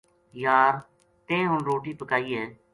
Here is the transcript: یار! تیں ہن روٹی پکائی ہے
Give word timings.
یار! 0.43 0.73
تیں 1.27 1.43
ہن 1.49 1.59
روٹی 1.67 1.93
پکائی 1.99 2.29
ہے 2.37 2.45